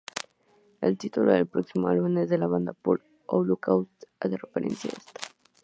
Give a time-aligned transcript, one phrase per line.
[0.81, 5.13] El título del próximo álbum de la banda "Pure Holocaust", hace referencia a esto.